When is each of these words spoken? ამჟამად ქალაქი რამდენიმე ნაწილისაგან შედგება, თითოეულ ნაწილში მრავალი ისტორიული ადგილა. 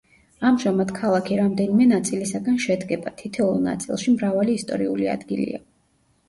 ამჟამად 0.49 0.93
ქალაქი 0.99 1.35
რამდენიმე 1.39 1.87
ნაწილისაგან 1.89 2.57
შედგება, 2.63 3.13
თითოეულ 3.21 3.61
ნაწილში 3.67 4.15
მრავალი 4.15 4.57
ისტორიული 4.63 5.13
ადგილა. 5.13 5.63